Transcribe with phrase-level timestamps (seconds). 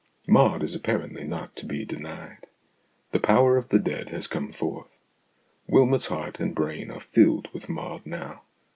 [0.27, 2.47] Maud is apparently not to be denied.
[3.11, 4.89] The power of the dead has come forth.
[5.67, 8.41] Wylmot's heart and brain are filled with Maud now.